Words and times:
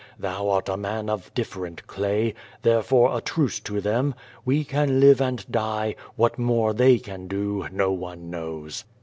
Thou 0.17 0.49
art 0.49 0.67
a 0.67 0.77
man 0.77 1.11
of 1.11 1.31
different 1.35 1.85
clay. 1.85 2.33
Therefore 2.63 3.15
a 3.15 3.21
truce 3.21 3.59
to 3.59 3.79
them. 3.79 4.15
We 4.43 4.63
can 4.63 4.99
live 4.99 5.21
and 5.21 5.45
die, 5.51 5.93
what 6.15 6.39
more 6.39 6.73
they 6.73 6.97
can 6.97 7.27
do 7.27 7.67
no 7.71 7.91
one 7.91 8.31
knows." 8.31 8.83